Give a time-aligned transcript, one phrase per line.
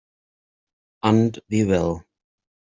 [1.03, 2.07] And we will.